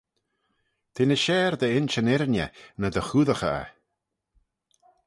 Te 0.93 1.03
ny 1.05 1.17
share 1.23 1.55
dy 1.61 1.69
insh 1.79 1.99
yn 2.01 2.11
irriney 2.15 2.49
ny 2.79 2.87
dy 2.93 3.01
choodaghey 3.07 3.57
eh. 3.61 3.69